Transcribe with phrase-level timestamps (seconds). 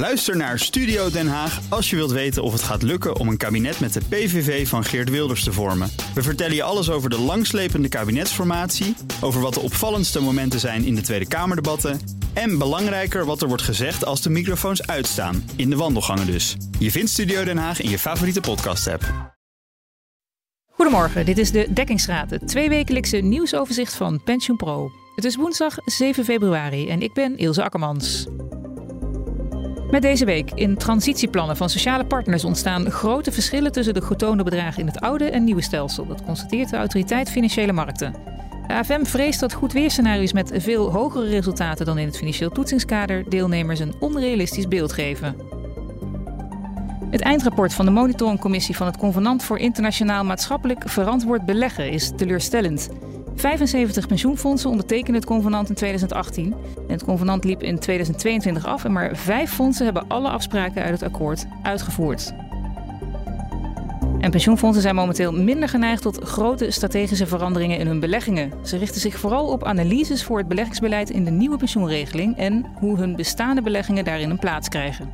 [0.00, 3.36] Luister naar Studio Den Haag als je wilt weten of het gaat lukken om een
[3.36, 5.90] kabinet met de PVV van Geert Wilders te vormen.
[6.14, 10.94] We vertellen je alles over de langslepende kabinetsformatie, over wat de opvallendste momenten zijn in
[10.94, 12.00] de Tweede Kamerdebatten
[12.32, 16.56] en belangrijker wat er wordt gezegd als de microfoons uitstaan, in de wandelgangen dus.
[16.78, 19.34] Je vindt Studio Den Haag in je favoriete podcast-app.
[20.70, 24.90] Goedemorgen, dit is de Dekkingsraad, het tweewekelijkse nieuwsoverzicht van PensioenPro.
[25.14, 28.26] Het is woensdag 7 februari en ik ben Ilse Akkermans.
[29.90, 34.80] Met deze week in transitieplannen van sociale partners ontstaan grote verschillen tussen de getoonde bedragen
[34.80, 36.06] in het oude en nieuwe stelsel.
[36.06, 38.14] Dat constateert de autoriteit Financiële Markten.
[38.66, 43.30] De AFM vreest dat goed weerscenario's met veel hogere resultaten dan in het financieel toetsingskader
[43.30, 45.36] deelnemers een onrealistisch beeld geven.
[47.10, 52.88] Het eindrapport van de monitoringcommissie van het Convenant voor Internationaal Maatschappelijk Verantwoord Beleggen is teleurstellend.
[53.34, 56.54] 75 pensioenfondsen ondertekenden het convenant in 2018.
[56.90, 61.00] En het convenant liep in 2022 af en maar vijf fondsen hebben alle afspraken uit
[61.00, 62.32] het akkoord uitgevoerd.
[64.18, 68.52] En pensioenfondsen zijn momenteel minder geneigd tot grote strategische veranderingen in hun beleggingen.
[68.62, 72.98] Ze richten zich vooral op analyses voor het beleggingsbeleid in de nieuwe pensioenregeling en hoe
[72.98, 75.10] hun bestaande beleggingen daarin een plaats krijgen.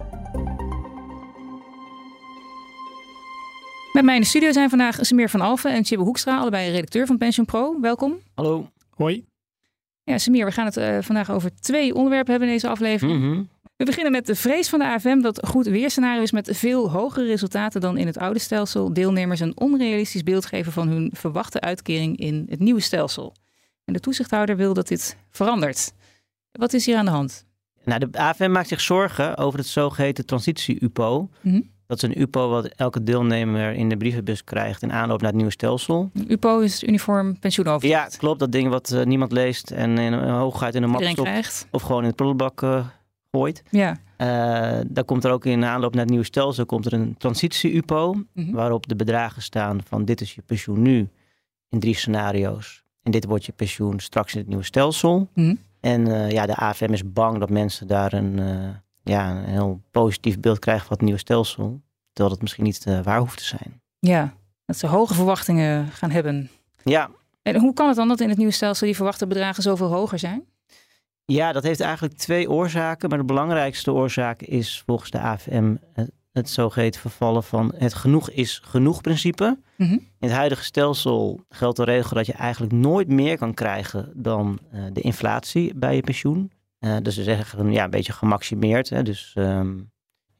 [3.92, 7.06] Met mij in de studio zijn vandaag Samir van Alfen en Chibbe Hoekstra, allebei redacteur
[7.06, 7.80] van Pension Pro.
[7.80, 8.18] Welkom.
[8.34, 8.66] Hallo.
[8.94, 9.24] Hoi.
[10.08, 13.20] Ja, Samir, we gaan het uh, vandaag over twee onderwerpen hebben in deze aflevering.
[13.20, 13.42] Mhm.
[13.76, 17.80] We beginnen met de vrees van de AFM dat goed weerscenario's met veel hogere resultaten
[17.80, 22.46] dan in het oude stelsel deelnemers een onrealistisch beeld geven van hun verwachte uitkering in
[22.48, 23.34] het nieuwe stelsel.
[23.84, 25.92] En de toezichthouder wil dat dit verandert.
[26.52, 27.44] Wat is hier aan de hand?
[27.84, 31.28] Nou, de AFM maakt zich zorgen over het zogeheten transitie-UPO.
[31.40, 31.60] Mhm.
[31.86, 35.36] Dat is een UPO wat elke deelnemer in de brievenbus krijgt in aanloop naar het
[35.36, 36.10] nieuwe stelsel.
[36.28, 38.12] UPO is het uniform pensioenoverzicht.
[38.12, 38.38] Ja, klopt.
[38.38, 41.14] Dat ding wat uh, niemand leest en in, uh, hooguit in een stopt.
[41.14, 41.66] krijgt.
[41.70, 42.86] Of gewoon in het prullenbak uh,
[43.30, 43.62] gooit.
[43.70, 43.96] Ja.
[44.86, 48.14] daar komt er ook in aanloop naar het nieuwe stelsel komt er een transitie-UPO.
[48.32, 48.52] Mhm.
[48.52, 51.08] Waarop de bedragen staan van dit is je pensioen nu
[51.68, 52.84] in drie scenario's.
[53.02, 55.28] En dit wordt je pensioen straks in het nieuwe stelsel.
[55.34, 55.54] Mhm.
[55.80, 58.40] En ja, de AFM is bang dat mensen daar een,
[59.02, 61.80] ja, een heel positief beeld krijgen van het nieuwe stelsel.
[62.16, 63.80] Terwijl het misschien niet uh, waar hoeft te zijn.
[63.98, 64.34] Ja,
[64.64, 66.50] dat ze hoge verwachtingen gaan hebben.
[66.84, 67.10] Ja.
[67.42, 70.18] En hoe kan het dan dat in het nieuwe stelsel die verwachte bedragen zoveel hoger
[70.18, 70.44] zijn?
[71.24, 73.08] Ja, dat heeft eigenlijk twee oorzaken.
[73.08, 78.30] Maar de belangrijkste oorzaak is volgens de AFM het, het zogeheten vervallen van het genoeg
[78.30, 79.58] is genoeg principe.
[79.76, 79.92] Mhm.
[79.92, 84.58] In het huidige stelsel geldt de regel dat je eigenlijk nooit meer kan krijgen dan
[84.74, 86.52] uh, de inflatie bij je pensioen.
[86.80, 88.88] Uh, dus ze zeggen ja, een beetje gemaximeerd.
[88.88, 89.02] Hè?
[89.02, 89.90] Dus um,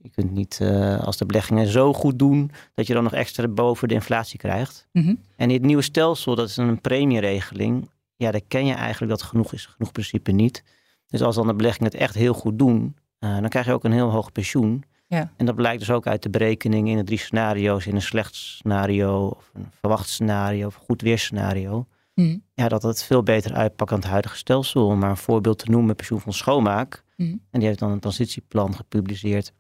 [0.06, 3.49] je kunt niet uh, als de beleggingen zo goed doen dat je dan nog extra
[3.49, 4.89] boven de inflatie krijgt.
[4.93, 5.15] Mhm.
[5.37, 7.91] En in het nieuwe stelsel, dat is een premieregeling.
[8.17, 10.65] Ja, daar ken je eigenlijk dat genoeg is genoeg principe niet.
[11.06, 13.93] Dus als dan de beleggingen het echt heel goed doen, dan krijg je ook een
[13.93, 14.84] heel hoog pensioen.
[15.09, 15.33] Ja.
[15.37, 17.87] En dat blijkt dus ook uit de berekening in de drie scenario's.
[17.87, 21.87] In een slecht scenario, of een verwacht scenario, of een goed weerscenario.
[22.15, 22.43] Mm.
[22.55, 24.87] Ja, dat het veel beter uitpakt dan het huidige stelsel.
[24.87, 27.05] Om maar een voorbeeld te noemen, pensioenfonds Schoonmaak.
[27.17, 27.41] Mm.
[27.50, 29.53] En die heeft dan een transitieplan gepubliceerd.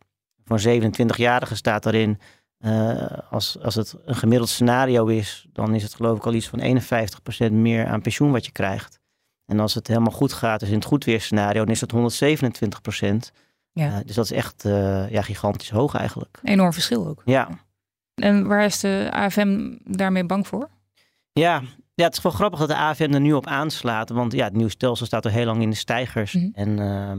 [0.46, 2.18] Voor 27-jarigen staat daarin,
[2.58, 6.48] uh, als, als het een gemiddeld scenario is, dan is het geloof ik al iets
[6.48, 6.80] van
[7.48, 9.00] 51% meer aan pensioen wat je krijgt.
[9.46, 13.32] En als het helemaal goed gaat, dus in het goed weerscenario, dan is het 127%.
[13.72, 13.88] Ja.
[13.88, 16.38] Uh, dus dat is echt uh, ja, gigantisch hoog eigenlijk.
[16.42, 17.22] Enorm verschil ook.
[17.24, 17.48] Ja.
[18.14, 20.68] En waar is de AFM daarmee bang voor?
[21.32, 21.62] Ja,
[21.94, 24.10] ja het is wel grappig dat de AFM er nu op aanslaat.
[24.10, 26.32] Want ja, het nieuwe stelsel staat er heel lang in de stijgers.
[26.32, 26.48] Mhm.
[26.52, 27.12] En uh,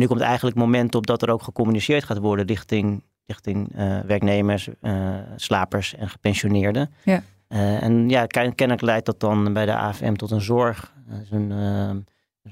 [0.00, 4.00] nu komt eigenlijk het moment op dat er ook gecommuniceerd gaat worden richting, richting uh,
[4.00, 6.90] werknemers, uh, slapers en gepensioneerden.
[7.04, 7.22] Ja.
[7.48, 10.92] en ja, kennelijk leidt dat dan bij de AFM tot een zorg.
[11.30, 12.06] een, een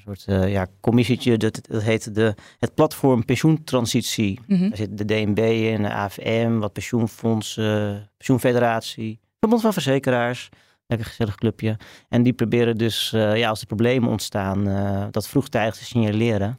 [0.05, 4.41] soort ja, commissietje, dat, dat heet de, het platform pensioentransitie.
[4.47, 4.69] Mm -hmm.
[4.69, 10.49] Daar zit de DNB in, de AFM, wat pensioenfondsen, pensioenfederatie, verbond van verzekeraars.
[10.87, 11.77] Lekker gezellig clubje.
[12.09, 14.65] En die proberen dus, ja, als er problemen ontstaan,
[15.11, 16.59] dat vroegtijdig te signaleren.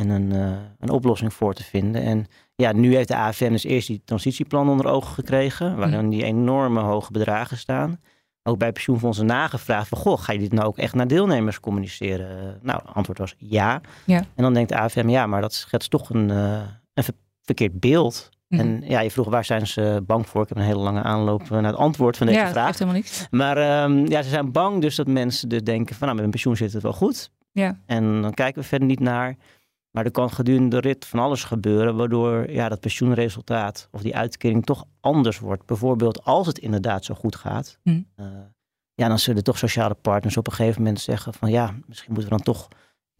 [0.00, 0.30] En een,
[0.78, 2.02] een oplossing voor te vinden.
[2.02, 6.08] En ja, nu heeft de AFM dus eerst die transitieplan onder ogen gekregen, waarin Mhm.
[6.08, 8.00] die enorme hoge bedragen staan
[8.42, 12.58] ook bij pensioenfondsen nagevraagd van, goh, ga je dit nou ook echt naar deelnemers communiceren?
[12.62, 13.80] Nou, antwoord was ja.
[14.04, 14.16] ja.
[14.18, 16.60] En dan denkt de AFM, ja, maar dat schetst toch een, uh,
[16.94, 18.28] een ver verkeerd beeld.
[18.48, 18.60] Mhm.
[18.60, 20.42] En ja, je vroeg waar zijn ze bang voor?
[20.42, 22.66] Ik heb een hele lange aanloop naar het antwoord van deze ja, vraag.
[22.66, 23.26] heeft helemaal niks.
[23.30, 26.30] Maar um, ja, ze zijn bang dus dat mensen dus denken van, nou, met mijn
[26.30, 27.30] pensioen zit het wel goed.
[27.52, 27.78] Ja.
[27.86, 29.36] En dan kijken we verder niet naar.
[29.90, 34.16] Maar er kan gedurende de rit van alles gebeuren, waardoor ja, dat pensioenresultaat of die
[34.16, 35.66] uitkering toch anders wordt.
[35.66, 37.78] Bijvoorbeeld als het inderdaad zo goed gaat.
[37.82, 38.02] Hm.
[38.16, 38.26] Uh,
[38.94, 42.30] ja, dan zullen toch sociale partners op een gegeven moment zeggen van ja, misschien moeten
[42.30, 42.68] we dan toch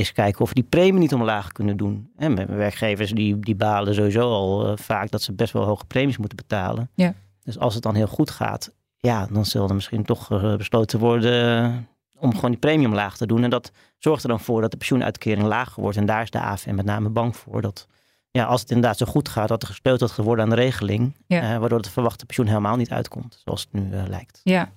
[0.01, 2.11] is kijken of we die premie niet omlaag kunnen doen.
[2.17, 5.85] En met werkgevers die, die balen sowieso al eh, vaak dat ze best wel hoge
[5.85, 6.91] premies moeten betalen.
[6.95, 7.15] Ja.
[7.43, 10.99] Dus als het dan heel goed gaat, ja, dan zal er misschien toch uh, besloten
[10.99, 11.89] worden
[12.19, 13.43] om gewoon die premie omlaag te doen.
[13.43, 15.97] En dat zorgt er dan voor dat de pensioenuitkering lager wordt.
[15.97, 17.61] En daar is de AFM met name bang voor.
[17.62, 17.87] Dat
[18.31, 21.17] ja, als het inderdaad zo goed gaat, dat er gesleuteld wordt aan de regeling.
[21.26, 21.58] Ja.
[21.58, 24.41] waardoor het verwachte pensioen helemaal niet uitkomt, zoals het nu lijkt.
[24.43, 24.73] Ja.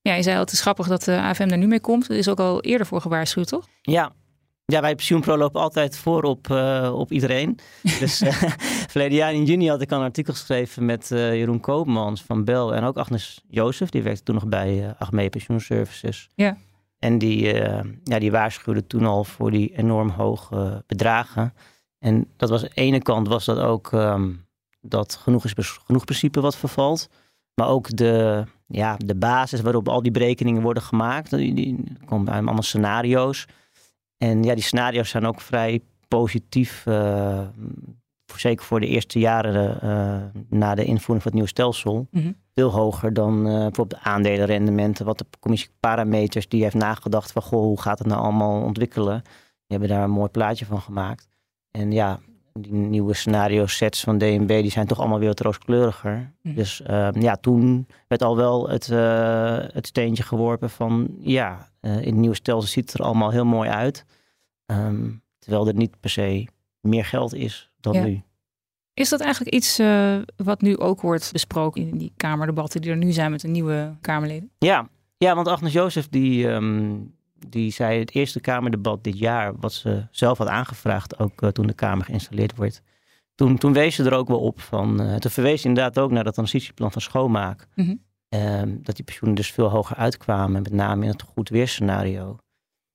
[0.00, 2.10] ja, je zei al, het is grappig dat de AFM er nu mee komt.
[2.10, 3.68] Er is ook al eerder voor gewaarschuwd, toch?
[3.82, 4.12] Ja,
[4.64, 7.58] ja, wij Pensioenpro lopen altijd voor op, uh, op iedereen.
[8.00, 8.32] dus uh,
[8.92, 12.44] verleden jaar in juni had ik al een artikel geschreven met uh, Jeroen Koopmans van
[12.44, 13.88] Bel en ook Agnes Jozef.
[13.88, 16.28] Die werkte toen nog bij Achmee Pensioenservices.
[16.34, 16.56] Ja.
[17.02, 17.54] En die,
[18.04, 21.54] ja, die waarschuwde toen al voor die enorm hoge bedragen.
[21.98, 24.46] En dat was aan de ene kant was dat ook um,
[24.80, 27.08] dat genoeg is genoeg principe wat vervalt.
[27.54, 31.30] Maar ook de, ja, de basis waarop al die berekeningen worden gemaakt.
[31.30, 33.46] Die, die komen bij allemaal scenario's.
[34.16, 36.86] En ja, die scenario's zijn ook vrij positief.
[36.86, 37.40] Uh,
[38.36, 42.06] zeker voor de eerste jaren uh, na de invoering van het nieuwe stelsel.
[42.10, 42.36] -hmm.
[42.54, 45.06] Veel hoger dan uh, bijvoorbeeld de aandelenrendementen.
[45.06, 49.22] Wat de commissie parameters die heeft nagedacht van goh, hoe gaat het nou allemaal ontwikkelen.
[49.22, 51.28] Die hebben daar een mooi plaatje van gemaakt.
[51.70, 52.20] En ja,
[52.52, 56.14] die nieuwe scenario sets van DNB die zijn toch allemaal weer wat rooskleuriger.
[56.14, 56.48] Mhm.
[56.48, 56.54] Mm.
[56.54, 56.82] Dus
[57.12, 58.86] ja, toen werd al wel het,
[59.74, 63.70] het steentje geworpen van ja, in het nieuwe stelsel ziet het er allemaal heel mooi
[63.70, 64.04] uit.
[64.66, 66.46] Um, terwijl er niet per se
[66.80, 68.04] meer geld is dan ja.
[68.04, 68.22] nu.
[68.94, 72.96] Is dat eigenlijk iets uh, wat nu ook wordt besproken in die Kamerdebatten die er
[72.96, 74.50] nu zijn met de nieuwe Kamerleden?
[74.58, 77.14] Ja, ja want Agnes Jozef die, um,
[77.48, 81.66] die zei het eerste Kamerdebat dit jaar, wat ze zelf had aangevraagd, ook uh, toen
[81.66, 82.82] de Kamer geïnstalleerd wordt.
[83.34, 86.10] Toen, toen wees ze er ook wel op van, uh, toen verwees ze inderdaad ook
[86.10, 87.66] naar dat transitieplan van schoonmaak.
[87.74, 88.40] Mm -hmm.
[88.40, 92.36] um, dat die pensioenen dus veel hoger uitkwamen, met name in het goed weerscenario.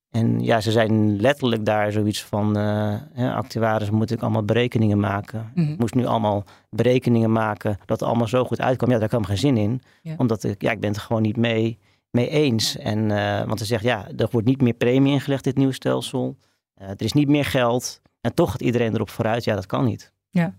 [0.09, 4.99] En ja, ze zijn letterlijk daar zoiets van, uh, hè, actuaris moet ik allemaal berekeningen
[4.99, 5.51] maken.
[5.53, 5.73] Mm -hmm.
[5.73, 8.91] Ik moest nu allemaal berekeningen maken dat het allemaal zo goed uitkwam.
[8.91, 9.81] Ja, daar kwam geen zin in.
[10.01, 10.15] Ja.
[10.17, 11.77] Omdat ik, ja, ik ben het gewoon niet mee,
[12.11, 12.77] mee eens.
[12.77, 16.37] En, uh, want ze zegt, ja, er wordt niet meer premie ingelegd dit nieuwe stelsel.
[16.81, 18.01] Uh, er is niet meer geld.
[18.21, 19.43] En toch gaat iedereen erop vooruit.
[19.43, 20.13] Ja, dat kan niet.
[20.29, 20.53] Ja.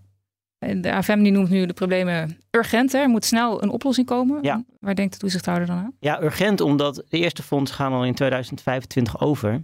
[0.59, 2.91] De AFM die noemt nu de problemen urgent.
[2.91, 2.99] Hè?
[2.99, 4.43] Er moet snel een oplossing komen.
[4.43, 4.63] Ja.
[4.79, 5.93] Waar denkt de toezichthouder dan aan?
[5.99, 9.63] Ja, urgent omdat de eerste fonds gaan al in 2025 over.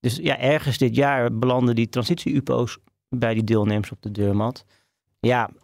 [0.00, 4.64] Dus ja, ergens dit jaar belanden die transitie-UPO's bij die deelnemers op de deurmat.
[5.20, 5.54] Ja, aan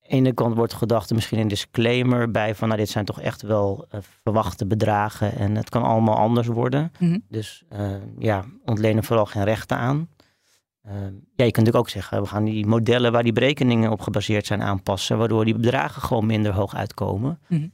[0.00, 2.68] de ene kant wordt gedacht er misschien een disclaimer bij van...
[2.68, 6.92] nou, dit zijn toch echt wel uh, verwachte bedragen en het kan allemaal anders worden.
[6.98, 7.22] Mm -hmm.
[7.28, 10.08] Dus uh, ja, ontlenen vooral geen rechten aan.
[10.86, 14.00] Uh, ja, je kunt natuurlijk ook zeggen, we gaan die modellen waar die berekeningen op
[14.00, 17.38] gebaseerd zijn aanpassen, waardoor die bedragen gewoon minder hoog uitkomen.
[17.48, 17.72] Mm -hmm.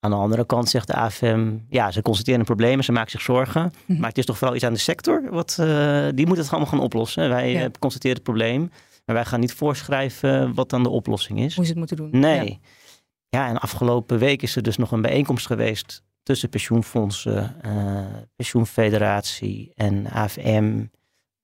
[0.00, 3.62] Aan de andere kant zegt de AFM, ja, ze constateren problemen, ze maken zich zorgen,
[3.62, 3.98] Mm -hmm.
[3.98, 6.68] maar het is toch vooral iets aan de sector, wat, uh, die moet het allemaal
[6.68, 7.28] gaan oplossen.
[7.28, 7.70] Wij Ja.
[7.78, 8.70] constateren het probleem,
[9.04, 11.54] maar wij gaan niet voorschrijven wat dan de oplossing is.
[11.54, 12.08] Hoe ze het moeten doen.
[12.12, 12.48] Nee.
[12.50, 12.56] Ja.
[13.28, 18.04] Ja, en afgelopen week is er dus nog een bijeenkomst geweest tussen pensioenfondsen, uh,
[18.36, 20.84] pensioenfederatie en AFM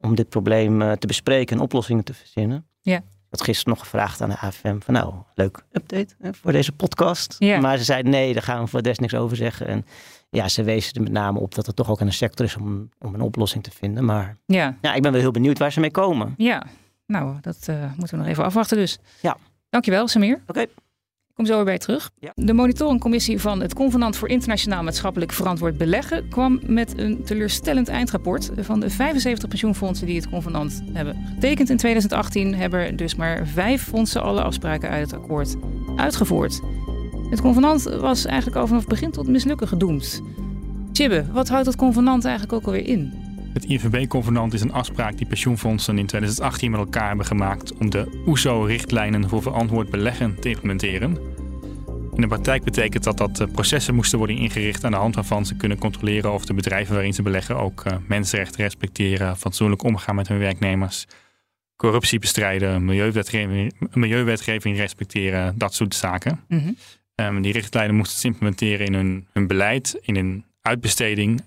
[0.00, 2.66] om dit probleem uh, te bespreken en oplossingen te verzinnen.
[2.80, 2.96] Ja.
[2.96, 6.72] Ik had gisteren nog gevraagd aan de AFM van nou, leuk update hè, voor deze
[6.72, 7.36] podcast.
[7.38, 7.60] Ja.
[7.60, 9.66] Maar ze zeiden nee, daar gaan we voor des niks over zeggen.
[9.66, 9.84] En
[10.30, 12.56] ja, ze wezen er met name op dat het toch ook aan de sector is
[12.56, 14.04] om, om een oplossing te vinden.
[14.04, 14.76] Maar Ja.
[14.80, 16.34] ja, ik ben wel heel benieuwd waar ze mee komen.
[16.36, 16.66] ja.
[17.06, 18.98] Nou, dat uh, moeten we nog even afwachten dus.
[19.22, 19.36] Ja.
[19.68, 20.42] Dankjewel, Samir.
[20.46, 20.66] Oké.
[21.30, 22.10] Ik kom zo weer bij terug.
[22.18, 22.32] Ja.
[22.34, 28.50] De monitoringcommissie van het Convenant voor Internationaal Maatschappelijk Verantwoord Beleggen kwam met een teleurstellend eindrapport.
[28.56, 33.46] Van de 75 pensioenfondsen die het convenant hebben getekend in 2018, hebben er dus maar
[33.46, 35.56] vijf fondsen alle afspraken uit het akkoord
[35.96, 36.60] uitgevoerd.
[37.30, 40.22] Het convenant was eigenlijk al vanaf begin tot mislukken gedoemd.
[40.92, 43.12] Chibbe, wat houdt het convenant eigenlijk ook alweer in?
[43.52, 48.22] Het INVB-convenant is een afspraak die pensioenfondsen in 2018 met elkaar hebben gemaakt om de
[48.26, 51.18] OESO-richtlijnen voor verantwoord beleggen te implementeren.
[52.14, 55.56] In de praktijk betekent dat dat processen moesten worden ingericht aan de hand waarvan ze
[55.56, 60.28] kunnen controleren of de bedrijven waarin ze beleggen ook uh, mensenrechten respecteren, fatsoenlijk omgaan met
[60.28, 61.06] hun werknemers,
[61.76, 66.40] corruptie bestrijden, milieuwetgeving, milieuwetgeving respecteren, dat soort zaken.
[66.48, 66.76] Mm -hmm.
[67.26, 71.42] um, die richtlijnen moesten ze implementeren in hun, hun beleid, in hun uitbesteding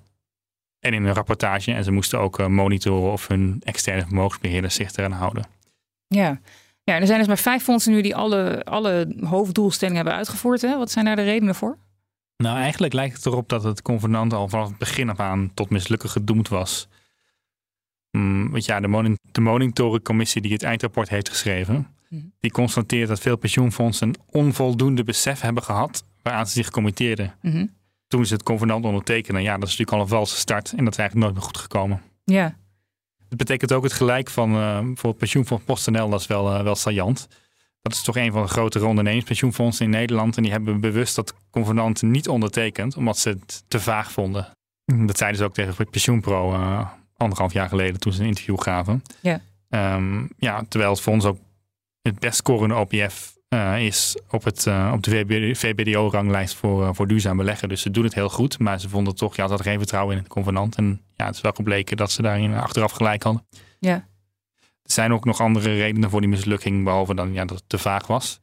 [0.84, 1.74] en in hun rapportage.
[1.74, 5.46] En ze moesten ook uh, monitoren of hun externe vermogensbeheerders zich eraan houden.
[6.08, 6.40] Ja.
[6.84, 10.62] ja, er zijn dus maar vijf fondsen nu die alle, alle hoofddoelstellingen hebben uitgevoerd.
[10.62, 10.78] Hè?
[10.78, 11.78] Wat zijn daar de redenen voor?
[12.38, 15.70] Nou, eigenlijk lijkt het erop dat het convenant al vanaf het begin af aan tot
[15.70, 16.88] mislukken gedoemd was.
[18.12, 22.32] Mm, want ja, de, mon de monitoringcommissie die het eindrapport heeft geschreven, mm.
[22.40, 27.34] die constateert dat veel pensioenfondsen onvoldoende besef hebben gehad waaraan ze zich committeerden.
[27.42, 27.74] Mm -hmm.
[28.14, 30.94] Toen ze het convenant ondertekenen, ja, dat is natuurlijk al een valse start en dat
[30.94, 32.02] is eigenlijk nooit meer goed gekomen.
[32.24, 32.56] Ja.
[33.30, 36.76] Dat betekent ook het gelijk van uh, bijvoorbeeld pensioenfonds PostNL, dat is wel, uh, wel
[36.76, 37.28] saillant.
[37.82, 40.38] Dat is toch een van de grotere ondernemingspensioenfondsen in Nederland.
[40.38, 44.48] En die hebben bewust dat convenant niet ondertekend, omdat ze het te vaag vonden.
[44.86, 49.02] Dat zeiden ze ook tegen Pensioenpro uh, anderhalf jaar geleden toen ze een interview gaven.
[49.22, 49.42] Ja.
[49.96, 51.38] Um, ja, terwijl het fonds ook
[52.02, 53.33] het best scorende OPF
[53.78, 57.70] is op, het, uh, op de VBDO-ranglijst voor, uh, voor duurzaam beleggen.
[57.70, 60.22] Dus ze doen het heel goed, maar ze vonden toch, ja, hadden geen vertrouwen in
[60.22, 60.76] het convenant.
[60.76, 63.46] En ja, het is wel gebleken dat ze daarin achteraf gelijk hadden.
[63.80, 63.94] Ja.
[64.84, 67.78] Er zijn ook nog andere redenen voor die mislukking, behalve dan ja, dat het te
[67.78, 68.40] vaag was.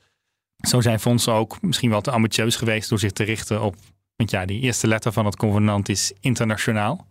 [0.56, 3.76] Zo zijn fondsen ook misschien wel te ambitieus geweest door zich te richten op,
[4.16, 7.06] want ja, die eerste letter van het convenant is internationaal.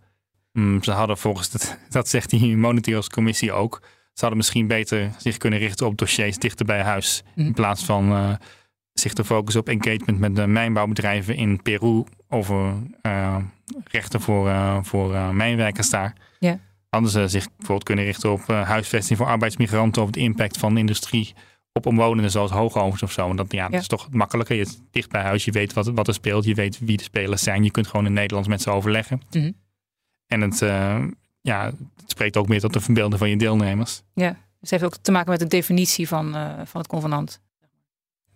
[0.52, 5.36] Mm, ze hadden volgens, het, dat zegt die monetariscommissie ook, ze hadden misschien beter zich
[5.36, 7.22] kunnen richten op dossiers dichter bij huis.
[7.34, 7.46] Mhm.
[7.46, 8.32] In plaats van uh,
[8.92, 13.36] zich te focussen op engagement met de mijnbouwbedrijven in Peru over uh,
[13.84, 16.14] rechten voor, uh, voor mijnwerkers daar.
[16.38, 16.58] Ja.
[16.88, 20.80] Hadden ze zich bijvoorbeeld kunnen richten op huisvesting voor arbeidsmigranten, over de impact van de
[20.80, 21.34] industrie
[21.72, 23.30] op omwonenden zoals hoogovens of zo.
[23.30, 23.78] En dat, ja, dat Ja.
[23.78, 24.56] is toch makkelijker.
[24.56, 27.02] Je is dicht bij huis, je weet wat, wat er speelt, je weet wie de
[27.02, 27.64] spelers zijn.
[27.64, 29.20] Je kunt gewoon in Nederlands met ze overleggen.
[29.30, 29.50] Mhm.
[30.26, 31.04] En het, uh,
[31.40, 34.02] ja, het spreekt ook meer tot de verbeelding van je deelnemers.
[34.14, 37.40] Ja, dus het heeft ook te maken met de definitie van, uh, van het convenant.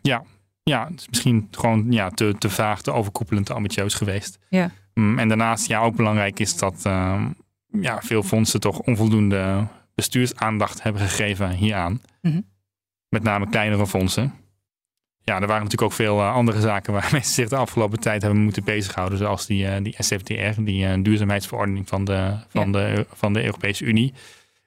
[0.01, 0.23] Ja,
[0.63, 4.39] ja het is misschien gewoon ja, te, te vaag, te overkoepelend, te ambitieus geweest.
[4.49, 4.71] Ja.
[4.95, 7.27] Mm, en daarnaast, ja, ook belangrijk is dat uh,
[7.81, 12.01] ja, veel fondsen toch onvoldoende bestuursaandacht hebben gegeven hieraan.
[12.21, 12.41] Mhm.
[13.09, 14.35] Met name kleinere fondsen.
[15.25, 18.23] Ja, er waren natuurlijk ook veel uh, andere zaken waar mensen zich de afgelopen tijd
[18.23, 19.19] hebben moeten bezighouden.
[19.19, 22.73] Zoals die, uh, die SFDR, die uh, duurzaamheidsverordening van de, van, Ja.
[22.73, 24.13] de, van de Europese Unie.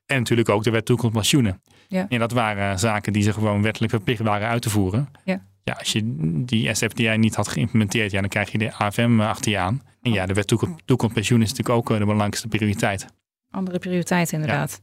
[0.06, 1.62] En natuurlijk ook de wet toekomst pensioenen.
[1.88, 2.06] Ja.
[2.10, 5.10] En dat waren zaken die ze gewoon wettelijk verplicht waren uit te voeren.
[5.24, 5.42] Ja.
[5.64, 6.02] Ja, als je
[6.46, 9.82] die SFDR niet had geïmplementeerd, ja, dan krijg je de AFM achter je aan.
[10.02, 13.06] En ja, de wet toekomst, toekomst pensioen is natuurlijk ook de belangrijkste prioriteit.
[13.52, 14.82] Andere prioriteiten inderdaad.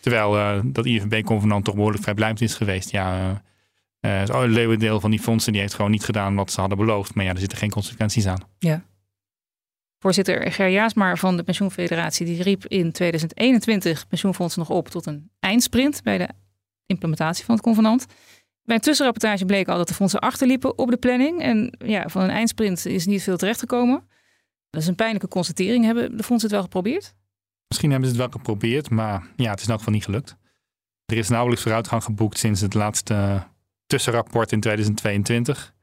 [0.00, 2.90] Terwijl uh, dat IFB-convenant toch behoorlijk vrijblijvend is geweest.
[2.90, 3.36] Ja, uh,
[4.08, 7.14] het leeuwendeel van die fondsen die heeft gewoon niet gedaan wat ze hadden beloofd.
[7.14, 8.40] Maar ja, er zitten geen consequenties aan.
[8.58, 8.84] Ja.
[9.98, 15.30] Voorzitter Ger Jaasmaar van de Pensioenfederatie die riep in 2021 pensioenfondsen nog op tot een
[15.40, 16.28] eindsprint bij de
[16.86, 18.06] implementatie van het convenant.
[18.62, 21.40] Bij een tussenrapportage bleek al dat de fondsen achterliepen op de planning.
[21.40, 24.08] En ja, van een eindsprint is niet veel terechtgekomen.
[24.70, 25.84] Dat is een pijnlijke constatering.
[25.84, 27.14] Hebben de fondsen het wel geprobeerd?
[27.68, 30.36] Misschien hebben ze het wel geprobeerd, maar ja, het is in elk geval niet gelukt.
[31.04, 33.46] Er is nauwelijks vooruitgang geboekt sinds het laatste
[33.92, 35.74] tussenrapport in 2022.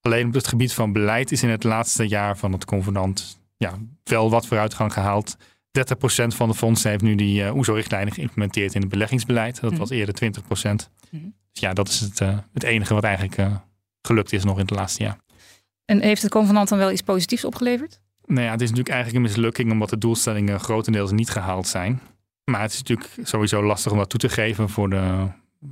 [0.00, 3.78] Alleen op het gebied van beleid is in het laatste jaar van het convenant ja,
[4.04, 5.36] wel wat vooruitgang gehaald.
[5.36, 5.40] 30%
[6.26, 9.60] van de fondsen heeft nu die uh, OESO-richtlijnen geïmplementeerd in het beleggingsbeleid.
[9.60, 9.80] Dat Mhm.
[9.80, 10.90] was eerder 20%.
[11.10, 11.22] Mhm.
[11.52, 13.56] Dus ja, dat is het, uh, het enige wat eigenlijk uh,
[14.02, 15.18] gelukt is nog in het laatste jaar.
[15.84, 18.00] En heeft het convenant dan wel iets positiefs opgeleverd?
[18.24, 22.00] Nou ja, het is natuurlijk eigenlijk een mislukking omdat de doelstellingen grotendeels niet gehaald zijn.
[22.44, 25.26] Maar het is natuurlijk sowieso lastig om dat toe te geven voor, de,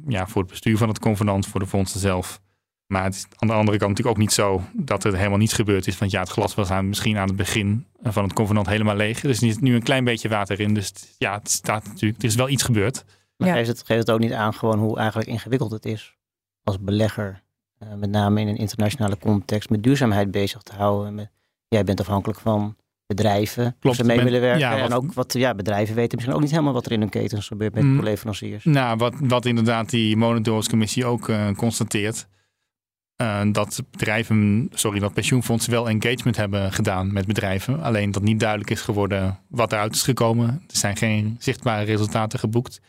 [0.09, 2.41] ja, voor het bestuur van het convenant, voor de fondsen zelf.
[2.87, 5.53] Maar het is aan de andere kant natuurlijk ook niet zo dat er helemaal niets
[5.53, 5.99] gebeurd is.
[5.99, 9.23] Want ja, het glas was aan, misschien aan het begin van het convenant helemaal leeg.
[9.23, 10.75] Er is nu een klein beetje water in.
[10.75, 13.05] Dus ja, het staat natuurlijk, er is wel iets gebeurd.
[13.37, 13.55] Maar Ja.
[13.55, 16.17] geeft, het, geeft het ook niet aan gewoon hoe eigenlijk ingewikkeld het is
[16.63, 17.43] als belegger,
[17.83, 21.15] uh, met name in een internationale context, met duurzaamheid bezig te houden.
[21.15, 21.31] Met,
[21.69, 22.77] jij bent afhankelijk van
[23.07, 24.59] bedrijven, Klopt, ze mee willen werken.
[24.61, 27.01] ja, wat- en ook wat ja, bedrijven weten misschien ook niet helemaal wat er in
[27.01, 28.03] hun ketens gebeurt met Mm.
[28.03, 28.65] leveranciers.
[28.65, 32.27] Nou, wat, wat inderdaad die monitorscommissie ook uh, constateert.
[33.23, 37.83] uh, dat bedrijven, sorry, dat pensioenfondsen wel engagement hebben gedaan met bedrijven.
[37.83, 40.49] Alleen dat niet duidelijk is geworden wat eruit is gekomen.
[40.49, 42.81] Er zijn geen zichtbare resultaten geboekt.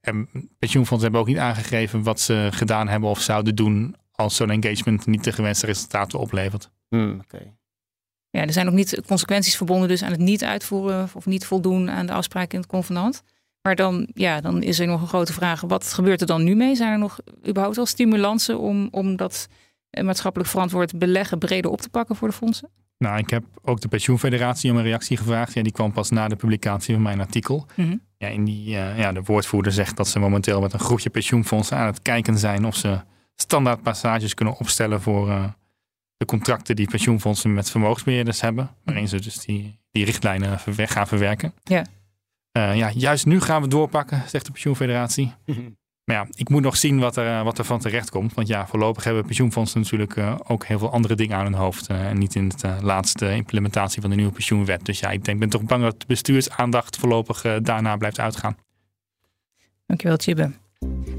[0.00, 4.50] En pensioenfondsen hebben ook niet aangegeven wat ze gedaan hebben of zouden doen als zo'n
[4.50, 6.70] engagement niet de gewenste resultaten oplevert.
[6.88, 7.54] Hmm, oké.
[8.32, 11.90] Ja, er zijn ook niet consequenties verbonden dus aan het niet uitvoeren of niet voldoen
[11.90, 13.22] aan de afspraken in het convenant.
[13.62, 16.54] Maar dan, ja, dan is er nog een grote vraag, wat gebeurt er dan nu
[16.54, 16.74] mee?
[16.74, 19.48] Zijn er nog überhaupt wel stimulansen om, om dat
[19.90, 22.68] eh, maatschappelijk verantwoord beleggen breder op te pakken voor de fondsen?
[22.98, 25.54] Nou, ik heb ook de pensioenfederatie om een reactie gevraagd.
[25.54, 27.66] Ja, die kwam pas na de publicatie van mijn artikel.
[27.74, 27.96] Mhm.
[28.18, 31.76] Ja, in die, uh, ja, de woordvoerder zegt dat ze momenteel met een groepje pensioenfondsen
[31.76, 33.00] aan het kijken zijn of ze
[33.34, 35.44] standaard passages kunnen opstellen voor uh,
[36.22, 38.70] de contracten die pensioenfondsen met vermogensbeheerders hebben.
[38.84, 41.52] Waarin ze dus die, die richtlijnen gaan verwerken.
[41.62, 41.86] Ja.
[42.58, 45.32] Uh, ja, juist nu gaan we doorpakken, zegt de pensioenfederatie.
[46.04, 48.34] Maar ja, ik moet nog zien wat er, uh, wat er van terecht komt.
[48.34, 51.90] Want ja, voorlopig hebben pensioenfondsen natuurlijk uh, ook heel veel andere dingen aan hun hoofd.
[51.90, 54.84] uh, en niet in de laatste implementatie van de nieuwe pensioenwet.
[54.84, 58.56] Dus ja, ik denk, ben toch bang dat de bestuursaandacht voorlopig uh, daarna blijft uitgaan.
[59.86, 60.50] Dankjewel, Chibbe.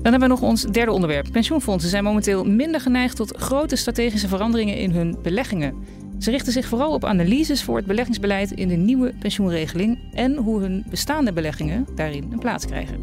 [0.03, 1.31] Dan hebben we nog ons derde onderwerp.
[1.31, 5.75] Pensioenfondsen zijn momenteel minder geneigd tot grote strategische veranderingen in hun beleggingen.
[6.19, 10.61] Ze richten zich vooral op analyses voor het beleggingsbeleid in de nieuwe pensioenregeling en hoe
[10.61, 12.99] hun bestaande beleggingen daarin een plaats krijgen.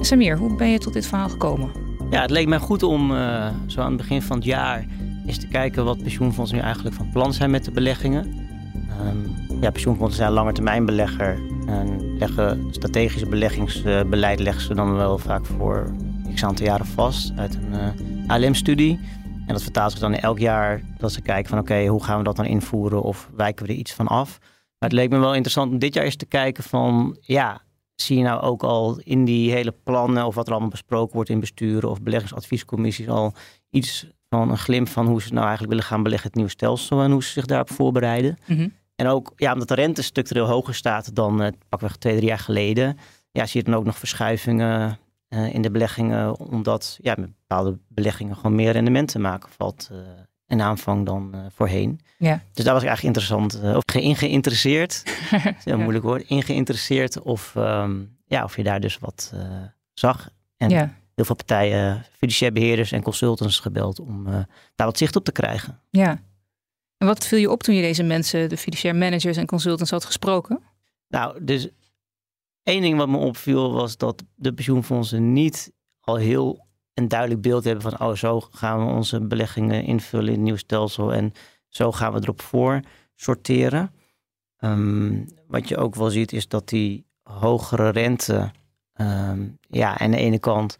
[0.00, 1.70] Samir, hoe ben je tot dit verhaal gekomen?
[2.10, 4.86] Ja, het leek mij goed om uh, zo aan het begin van het jaar
[5.26, 8.48] eens te kijken wat pensioenfondsen nu eigenlijk van plan zijn met de beleggingen.
[9.06, 15.94] Um, ja, pensioenfondsen zijn langetermijnbelegger en leggen strategische beleggingsbeleid leggen ze dan wel vaak voor
[16.34, 18.98] x aantal jaren vast uit een uh, ALM-studie.
[19.46, 22.24] En dat vertaalt zich dan elk jaar dat ze kijken van oké, hoe gaan we
[22.24, 24.38] dat dan invoeren of wijken we er iets van af.
[24.78, 27.62] Maar het leek me wel interessant om dit jaar eens te kijken van ja,
[27.94, 31.30] zie je nou ook al in die hele plannen of wat er allemaal besproken wordt
[31.30, 33.34] in besturen of beleggingsadviescommissies al
[33.70, 37.02] iets van een glimp van hoe ze nou eigenlijk willen gaan beleggen het nieuwe stelsel
[37.02, 38.38] en hoe ze zich daarop voorbereiden.
[38.46, 38.68] Mhm.
[39.00, 42.38] En ook ja, omdat de rente structureel hoger staat dan uh, pakweg twee, drie jaar
[42.38, 42.98] geleden,
[43.32, 47.78] ja, zie je dan ook nog verschuivingen uh, in de beleggingen, omdat ja, met bepaalde
[47.88, 49.98] beleggingen gewoon meer rendementen maken valt uh,
[50.46, 52.00] in aanvang dan voorheen.
[52.18, 52.42] Ja.
[52.52, 55.02] Dus daar was ik eigenlijk interessant, of in geïnteresseerd,
[55.64, 59.34] heel moeilijk woord, in geïnteresseerd of, um, ja, of je daar dus wat
[59.94, 60.30] zag.
[60.56, 60.94] En ja.
[61.14, 64.24] heel veel partijen, fiduciair beheerders en consultants gebeld om
[64.74, 65.80] daar wat zicht op te krijgen.
[65.90, 66.20] Ja.
[67.00, 70.04] En wat viel je op toen je deze mensen, de fiduciair managers en consultants had
[70.04, 70.62] gesproken?
[71.08, 71.68] Nou, dus
[72.62, 77.64] Eén ding wat me opviel was dat de pensioenfondsen niet al heel een duidelijk beeld
[77.64, 81.32] hebben van, oh, zo gaan we onze beleggingen invullen in het nieuw stelsel en
[81.68, 82.80] zo gaan we erop voor
[83.14, 83.94] sorteren.
[84.58, 88.50] Um, wat je ook wel ziet is dat die hogere rente,
[89.00, 90.76] um, ja, aan de ene kant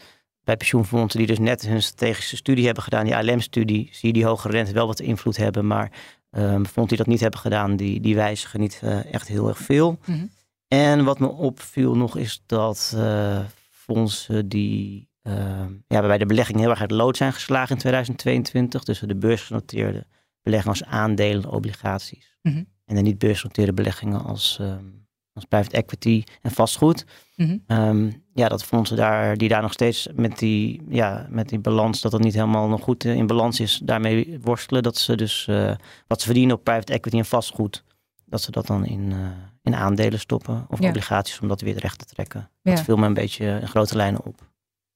[0.50, 4.24] bij pensioenfondsen die dus net hun strategische studie hebben gedaan, die ALM-studie, zie je die
[4.24, 5.92] hogere rente wel wat invloed hebben, maar
[6.30, 9.58] um, fondsen die dat niet hebben gedaan, die, die wijzigen niet uh, echt heel erg
[9.58, 9.90] veel.
[9.90, 10.30] Mm -hmm.
[10.68, 13.40] En wat me opviel nog is dat uh,
[13.70, 15.34] fondsen die uh,
[15.86, 18.82] ja, bij de belegging heel erg uit lood zijn geslagen in 2022.
[18.82, 20.06] Tussen de beursgenoteerde
[20.42, 22.36] beleggingen als aandelen, obligaties.
[22.42, 22.66] Mm -hmm.
[22.84, 27.04] En de niet beursgenoteerde beleggingen als, um, als private equity en vastgoed.
[27.40, 27.78] Mm -hmm.
[27.78, 32.00] um, ja, dat fondsen daar, die daar nog steeds met die, ja, met die balans,
[32.00, 34.82] dat dat niet helemaal nog goed in balans is, daarmee worstelen.
[34.82, 35.72] Dat ze dus uh,
[36.06, 37.84] wat ze verdienen op private equity en vastgoed,
[38.24, 39.26] dat ze dat dan in, uh,
[39.62, 40.88] in aandelen stoppen of Ja.
[40.88, 42.50] obligaties om dat weer recht te trekken.
[42.62, 42.74] Ja.
[42.74, 44.48] Dat viel me een beetje in grote lijnen op.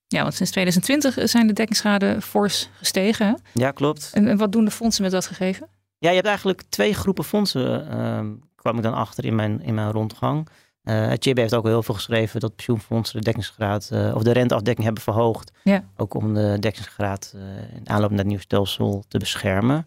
[0.07, 3.27] Ja, want sinds 2020 zijn de dekkingsgraden fors gestegen.
[3.27, 3.35] hè?
[3.61, 4.11] Ja, klopt.
[4.15, 5.69] En, en wat doen de fondsen met dat gegeven?
[5.99, 9.75] Ja, je hebt eigenlijk twee groepen fondsen, ehm, kwam ik dan achter in mijn, in
[9.75, 10.49] mijn rondgang.
[10.85, 14.85] Eh Chibbe heeft ook heel veel geschreven dat pensioenfondsen de dekkingsgraad eh, of de renteafdekking
[14.85, 15.53] hebben verhoogd.
[15.63, 15.85] Ja.
[15.97, 19.87] Ook om de dekkingsgraad eh, in aanloop naar het nieuwe stelsel te beschermen.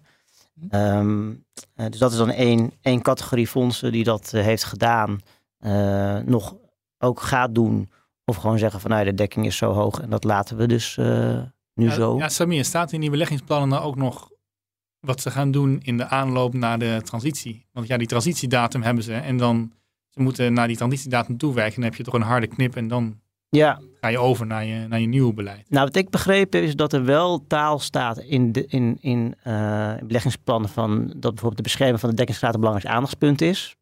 [1.76, 5.20] Eh, dus dat is dan één, één categorie fondsen die dat heeft gedaan,
[5.58, 6.56] eh, nog
[6.98, 7.90] ook gaat doen.
[8.26, 10.98] Of gewoon zeggen van nou, de dekking is zo hoog en dat laten we dus
[10.98, 11.42] eh,
[11.74, 12.18] nu ja, zo.
[12.18, 14.30] Ja, Samir, staat in die beleggingsplannen nou ook nog
[15.00, 17.66] wat ze gaan doen in de aanloop naar de transitie?
[17.72, 19.72] Want ja, die transitiedatum hebben ze en dan
[20.18, 21.76] ze moeten naar die transitiedatum toewerken.
[21.76, 24.88] Dan heb je toch een harde knip en dan ja, ga je over naar je,
[24.88, 25.70] naar je nieuwe beleid.
[25.70, 29.36] Nou, wat ik begrepen heb, is dat er wel taal staat in, de, in, in
[29.48, 33.76] uh, beleggingsplannen van dat bijvoorbeeld de bescherming van de dekkingsgraad een belangrijk aandachtspunt is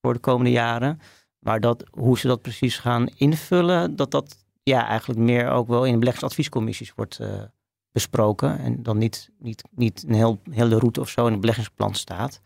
[0.00, 1.00] voor de komende jaren.
[1.38, 5.84] Maar dat, hoe ze dat precies gaan invullen, dat dat ja, eigenlijk meer ook wel
[5.84, 7.28] in beleggingsadviescommissies wordt uh,
[7.92, 8.58] besproken.
[8.58, 12.40] En dan niet, niet, niet een heel, hele route of zo in het beleggingsplan staat.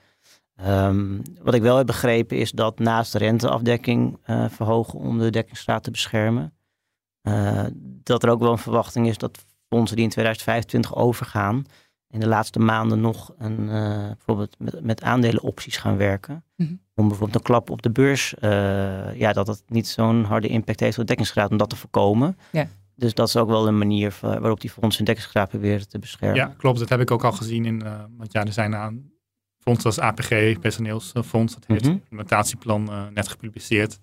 [0.67, 5.31] Um, wat ik wel heb begrepen is dat naast de renteafdekking uh, verhogen om de
[5.31, 6.55] dekkingsgraad te beschermen,
[7.23, 7.65] uh,
[8.03, 11.65] dat er ook wel een verwachting is dat fondsen die in 2025 overgaan,
[12.09, 16.45] in de laatste maanden nog een, uh, bijvoorbeeld met, met aandelenopties gaan werken.
[16.57, 16.81] Mm-hmm.
[16.95, 18.35] Om bijvoorbeeld een klap op de beurs,
[19.15, 22.37] ja, dat dat niet zo'n harde impact heeft op de dekkingsgraad, om dat te voorkomen.
[22.53, 22.69] Ja.
[22.95, 26.37] Dus dat is ook wel een manier waarop die fondsen hun dekkingsgraad proberen te beschermen.
[26.37, 26.79] Ja, klopt.
[26.79, 27.83] Dat heb ik ook al gezien in,
[28.17, 29.11] want ja, er zijn aan
[29.69, 33.99] fonds als APG, personeelsfonds, dat heeft een implementatieplan uh, net gepubliceerd.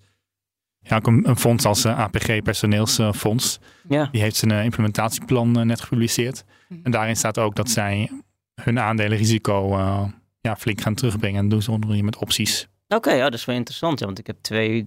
[0.80, 4.08] Ja, ook een, een fonds als uh, APG personeelsfonds, Ja.
[4.12, 6.44] die heeft zijn uh, implementatieplan uh, net gepubliceerd.
[6.68, 6.80] Mhm.
[6.82, 8.10] En daarin staat ook dat zij
[8.62, 10.04] hun aandelenrisico uh,
[10.40, 11.38] ja, flink gaan terugbrengen.
[11.40, 12.68] En doen ze onder meer met opties.
[12.88, 13.98] Oké, ja, dat is wel interessant.
[13.98, 14.86] Ja, want ik heb twee,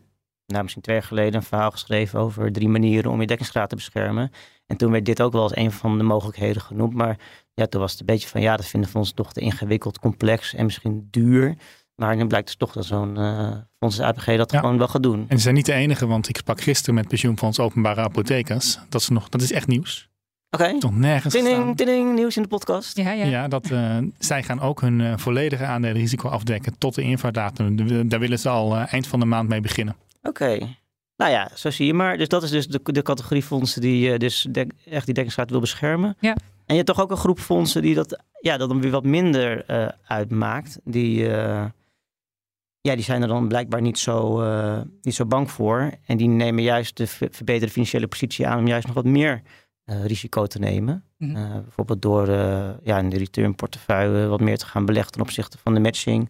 [0.50, 3.76] nou misschien twee jaar geleden een verhaal geschreven over drie manieren om je dekkingsgraad te
[3.76, 4.32] beschermen.
[4.68, 6.94] En toen werd dit ook wel als een van de mogelijkheden genoemd.
[6.94, 7.18] Maar
[7.54, 10.54] ja, toen was het een beetje van ja, dat vinden fonds toch te ingewikkeld, complex
[10.54, 11.56] en misschien duur.
[11.96, 14.60] Maar nu blijkt dus toch dat zo'n uh, fonds APG dat Ja.
[14.60, 15.26] gewoon wel gaat doen.
[15.28, 18.80] En ze zijn niet de enige, want ik sprak gisteren met pensioenfonds Openbare Apothekers.
[18.90, 20.08] Dat, ze nog, dat is echt nieuws.
[20.50, 20.78] Oké.
[20.80, 22.98] Toch nergens Ding, ding, nieuws in de podcast.
[22.98, 23.26] Ja, ja.
[23.26, 27.76] Ja, dat, uh, zij gaan ook hun uh, volledige aandelenrisico afdekken tot de invaartdatum.
[27.88, 29.96] De- Daar willen ze al uh, eind van de maand mee beginnen.
[30.22, 30.78] Oké.
[31.16, 32.18] Nou ja, zo zie je maar.
[32.18, 34.48] Dus dat is dus de, de categorie fondsen die uh, dus
[34.86, 36.18] echt die dekkingsgraad wil beschermen.
[36.20, 36.32] Ja.
[36.66, 39.04] En je hebt toch ook een groep fondsen die dat ja, dat dan weer wat
[39.04, 39.66] minder
[40.04, 40.80] uitmaakt.
[40.84, 41.28] Die,
[42.82, 44.42] ja, die zijn er dan blijkbaar niet zo,
[45.02, 45.92] niet zo bang voor.
[46.06, 49.42] En die nemen juist de verbeterde financiële positie aan om juist nog wat meer
[49.86, 51.04] risico te nemen.
[51.18, 51.62] Mhm.
[51.62, 52.30] bijvoorbeeld door
[52.84, 56.30] ja, in de return portefeuille wat meer te gaan beleggen ten opzichte van de matching.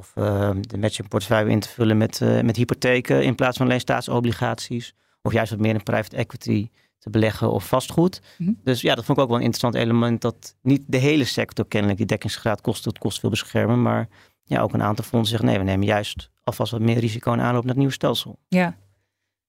[0.00, 0.12] Of
[0.60, 4.94] de matching portefeuille in te vullen met, met hypotheken in plaats van alleen staatsobligaties.
[5.22, 8.22] Of juist wat meer in private equity te beleggen of vastgoed.
[8.38, 8.52] Mhm.
[8.64, 10.20] Dus ja, dat vond ik ook wel een interessant element.
[10.20, 12.84] Dat niet de hele sector kennelijk die dekkingsgraad kost.
[12.84, 13.82] Het kost veel beschermen.
[13.82, 14.08] Maar
[14.44, 17.40] ja, ook een aantal fondsen zeggen nee, we nemen juist alvast wat meer risico in
[17.40, 18.38] aanloop naar het nieuwe stelsel.
[18.48, 18.76] Ja.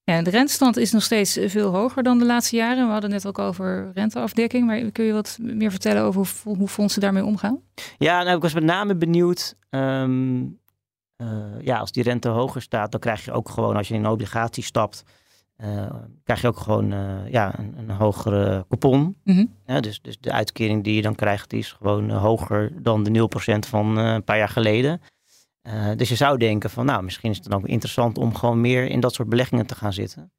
[0.04, 2.86] Ja, de rentestand is nog steeds veel hoger dan de laatste jaren.
[2.86, 4.66] We hadden net ook over renteafdekking.
[4.66, 7.60] Maar kun je wat meer vertellen over hoe, hoe fondsen daarmee omgaan?
[7.98, 9.56] Ja, nou, ik was met name benieuwd.
[9.70, 10.44] Ehm,
[11.16, 11.26] eh,
[11.60, 14.10] ja, als die rente hoger staat, dan krijg je ook gewoon als je in een
[14.10, 15.04] obligatie stapt
[15.64, 15.90] uh,
[16.24, 19.16] krijg je ook gewoon uh, ja, een, een, hogere coupon.
[19.24, 23.28] Mm dus, dus de uitkering die je dan krijgt, die is gewoon hoger dan de
[23.54, 25.00] 0% van een paar jaar geleden.
[25.96, 28.86] Dus je zou denken van, nou, misschien is het dan ook interessant om gewoon meer
[28.86, 30.32] in dat soort beleggingen te gaan zitten.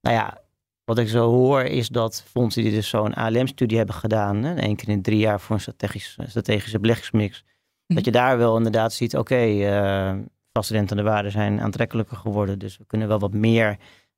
[0.00, 0.40] Nou ja,
[0.84, 4.76] wat ik zo hoor is dat fondsen die dus zo'n ALM-studie hebben gedaan, hè, één
[4.76, 7.44] keer in drie jaar voor een strategisch, strategische beleggingsmix,
[7.86, 7.94] mhm.
[7.94, 12.84] dat je daar wel inderdaad ziet, oké, okay, vastrentende waarden zijn aantrekkelijker geworden, dus we
[12.86, 13.68] kunnen wel wat meer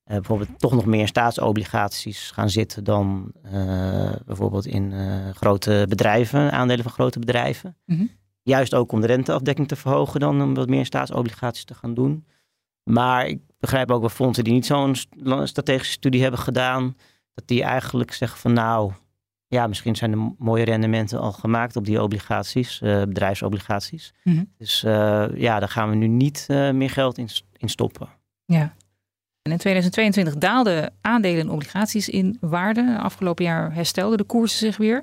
[0.06, 6.52] uh, bijvoorbeeld toch nog meer staatsobligaties gaan zitten dan uh, bijvoorbeeld in uh, grote bedrijven,
[6.52, 7.76] aandelen van grote bedrijven.
[7.84, 8.10] Mm -hmm.
[8.46, 12.26] Juist ook om de renteafdekking te verhogen dan om wat meer staatsobligaties te gaan doen.
[12.82, 14.94] Maar ik begrijp ook wel fondsen die niet zo'n
[15.46, 16.96] strategische studie hebben gedaan,
[17.34, 18.92] dat die eigenlijk zeggen van nou,
[19.46, 24.12] ja, misschien zijn er mooie rendementen al gemaakt op die obligaties, bedrijfsobligaties.
[24.22, 24.52] Mm -hmm.
[24.58, 24.80] Dus
[25.34, 28.08] ja, daar gaan we nu niet meer geld in, in stoppen.
[28.44, 28.74] Ja.
[29.42, 32.98] En in 2022 daalden aandelen en obligaties in waarde.
[32.98, 35.02] Afgelopen jaar herstelden de koersen zich weer.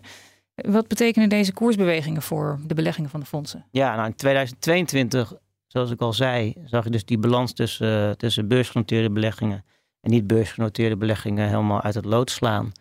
[0.55, 3.65] Wat betekenen deze koersbewegingen voor de beleggingen van de fondsen?
[3.71, 5.33] Ja, nou in 2022,
[5.67, 9.65] zoals ik al zei, zag je dus die balans tussen, tussen beursgenoteerde beleggingen
[10.01, 12.71] en niet beursgenoteerde beleggingen helemaal uit het lood slaan.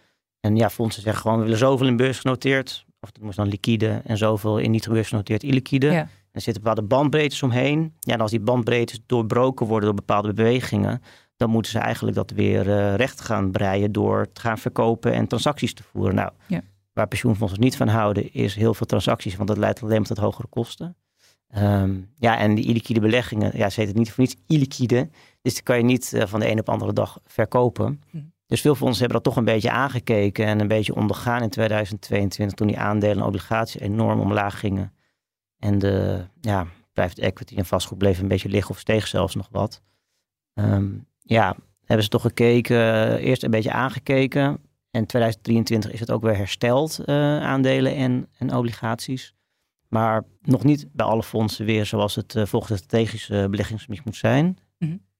[0.40, 4.02] En ja, fondsen zeggen gewoon, we willen zoveel in beursgenoteerd, of het moest dan liquide
[4.04, 5.90] en zoveel in niet beursgenoteerd illiquide.
[5.90, 6.08] Ja.
[6.32, 7.94] Er zitten bepaalde bandbreedtes omheen.
[7.98, 11.02] Ja, en als die bandbreedtes doorbroken worden door bepaalde bewegingen,
[11.36, 15.26] dan moeten ze eigenlijk dat weer uh, recht gaan breien door te gaan verkopen en
[15.26, 16.14] transacties te voeren.
[16.14, 16.62] Nou, ja.
[16.92, 20.18] Waar pensioenfondsen niet van houden, is heel veel transacties, want dat leidt alleen maar tot
[20.18, 20.96] hogere kosten.
[21.56, 25.08] Um, ja, en die illiquide beleggingen, ja, ze heet het niet voor niets illiquide.
[25.42, 28.02] Dus die kan je niet uh, van de een op de andere dag verkopen.
[28.10, 28.18] Hm.
[28.46, 32.56] Dus veel fondsen hebben dat toch een beetje aangekeken en een beetje ondergaan in 2022
[32.56, 34.92] toen die aandelen en obligaties enorm omlaag gingen.
[35.58, 39.48] En de ja, private equity en vastgoed bleven een beetje liggen of steeg zelfs nog
[39.50, 39.82] wat.
[40.54, 44.58] Um, ja, hebben ze toch gekeken, eh, eerst een beetje aangekeken.
[44.92, 49.34] En 2023 is het ook weer hersteld, uh, aandelen en, en obligaties.
[49.88, 54.16] Maar nog niet bij alle fondsen weer zoals het uh, volgens de strategische beleggingsmix moet
[54.16, 54.58] zijn.
[54.78, 55.10] Mm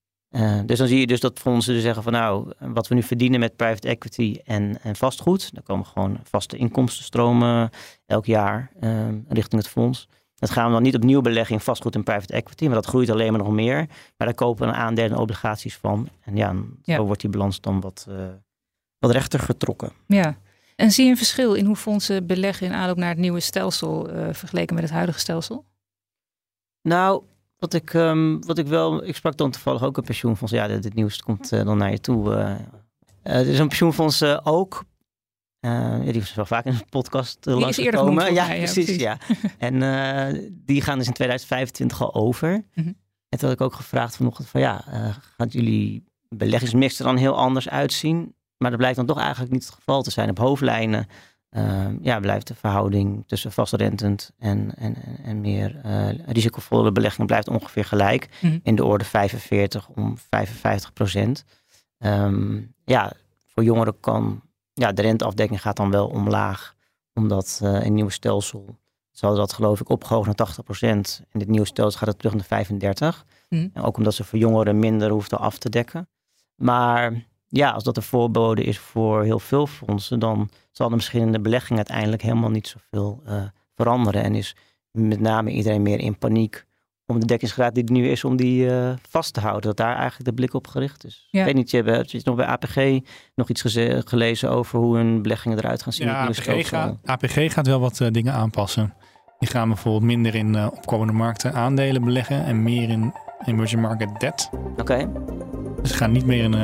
[0.66, 3.40] dus dan zie je dus dat fondsen dus zeggen van nou, wat we nu verdienen
[3.40, 5.54] met private equity en, en vastgoed.
[5.54, 7.70] Daar komen gewoon vaste inkomstenstromen
[8.06, 8.72] elk jaar
[9.28, 10.08] richting het fonds.
[10.42, 13.10] Dat gaan we dan niet opnieuw beleggen in vastgoed en private equity, maar dat groeit
[13.10, 13.76] alleen maar nog meer.
[14.16, 16.08] Maar daar kopen we aandelen en obligaties van.
[16.20, 18.16] En ja, zo wordt die balans dan wat, uh,
[19.02, 19.92] wat rechter getrokken.
[20.06, 20.36] Ja.
[20.76, 24.14] En zie je een verschil in hoe fondsen beleggen in aanloop naar het nieuwe stelsel
[24.14, 25.64] uh, vergeleken met het huidige stelsel?
[26.82, 27.22] Nou,
[27.58, 30.52] wat ik, um, wat ik wel, ik sprak dan toevallig ook een pensioenfonds.
[30.52, 32.34] Ja, dit, nieuws komt uh, dan naar je toe.
[33.22, 34.84] er is een pensioenfonds ook
[35.60, 38.34] uh, die is wel vaak in een podcast uh, langs gekomen.
[38.34, 38.96] Ja, precies.
[38.96, 39.18] Ja.
[39.58, 42.50] en uh, die gaan dus in 2025 al over.
[42.50, 42.96] Mm -hmm.
[43.28, 44.84] En toen had ik ook gevraagd vanochtend van ja,
[45.36, 48.34] gaat jullie beleggingsmix er dan heel anders uitzien?
[48.62, 50.30] Maar dat blijkt dan toch eigenlijk niet het geval te zijn.
[50.30, 51.06] Op hoofdlijnen
[52.00, 55.80] ja, blijft de verhouding tussen vastrentend en, en, en meer
[56.26, 58.28] risicovolle beleggingen blijft ongeveer gelijk.
[58.40, 58.60] Mm -hmm.
[58.62, 61.44] In de orde 45 om 55 procent.
[61.98, 63.12] Um, ja,
[63.46, 64.42] voor jongeren kan
[64.74, 66.74] ja, de renteafdekking gaat dan wel omlaag,
[67.14, 68.78] omdat uh, een nieuwe stelsel,
[69.10, 70.48] ze hadden dat geloof ik opgehoogd naar
[70.94, 71.26] 80%.
[71.30, 72.66] In dit nieuwe stelsel gaat het terug naar
[73.14, 73.26] 35%.
[73.48, 73.70] Mm.
[73.72, 76.08] En ook omdat ze voor jongeren minder hoefden af te dekken.
[76.54, 81.20] Maar ja, als dat een voorbode is voor heel veel fondsen, dan zal de misschien
[81.20, 83.42] in de belegging uiteindelijk helemaal niet zoveel uh,
[83.74, 84.22] veranderen.
[84.22, 84.56] En is
[84.90, 86.64] met name iedereen meer in paniek
[87.06, 89.62] om de dekkingsgraad die er nu is, om die uh, vast te houden.
[89.62, 91.28] Dat daar eigenlijk de blik op gericht is.
[91.30, 91.38] Ja.
[91.38, 93.00] Ik weet niet, je hebt je nog bij APG
[93.34, 93.64] nog iets
[94.04, 96.06] gelezen over hoe hun beleggingen eruit gaan zien?
[96.06, 98.94] Ja, APG, gaat, APG gaat wel wat uh, dingen aanpassen.
[99.38, 103.14] Die gaan bijvoorbeeld minder in opkomende markten aandelen beleggen en meer in
[103.46, 104.50] emerging market debt.
[104.52, 104.80] Oké.
[104.80, 105.08] Okay.
[105.80, 106.54] Dus ze gaan niet meer in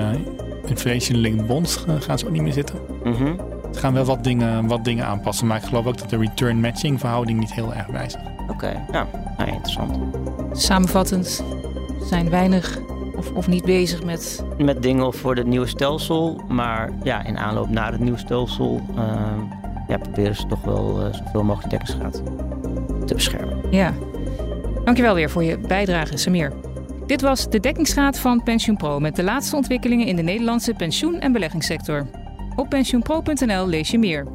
[0.66, 2.78] inflation-linked bonds gaan ze ook niet meer zitten.
[3.04, 3.36] Mm -hmm.
[3.72, 6.60] Ze gaan wel wat dingen, wat dingen aanpassen, maar ik geloof ook dat de return
[6.60, 8.24] matching verhouding niet heel erg wijzigt.
[8.48, 9.06] Oké, ja,
[9.38, 9.98] nou, interessant.
[10.52, 11.44] Samenvattend
[12.00, 12.78] zijn weinig
[13.16, 14.44] of, of niet bezig met.
[14.58, 19.40] Met dingen voor het nieuwe stelsel, maar ja, in aanloop naar het nieuwe stelsel ehm,
[19.88, 22.22] ja, proberen ze toch wel uh, zoveel mogelijk dekkingsgraad
[23.06, 23.58] te beschermen.
[23.70, 23.92] Ja.
[24.84, 26.52] Dankjewel weer voor je bijdrage, Samir.
[27.08, 31.32] Dit was de dekkingsgraad van PensioenPro met de laatste ontwikkelingen in de Nederlandse pensioen- en
[31.32, 32.06] beleggingssector.
[32.56, 34.26] Op pensioenpro.nl lees je meer.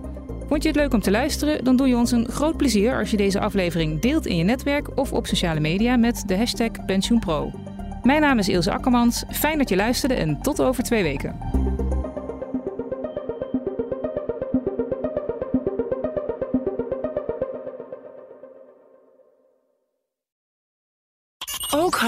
[0.47, 1.63] Vond je het leuk om te luisteren?
[1.63, 4.97] Dan doe je ons een groot plezier als je deze aflevering deelt in je netwerk
[4.97, 7.51] of op sociale media met de hashtag PensioenPro.
[8.03, 9.23] Mijn naam is Ilse Akkermans.
[9.29, 11.52] Fijn dat je luisterde en tot over twee weken.